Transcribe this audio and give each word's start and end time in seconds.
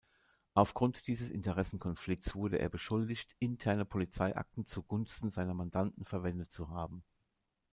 Aufgrund 0.55 1.05
dieses 1.05 1.29
Interessenkonflikts 1.29 2.33
wurde 2.33 2.57
er 2.57 2.69
beschuldigt, 2.69 3.35
interne 3.37 3.85
Polizeiakten 3.85 4.65
zugunsten 4.65 5.29
seiner 5.29 5.53
Mandanten 5.53 6.05
verwendet 6.05 6.49
zu 6.51 6.69
haben. 6.69 7.03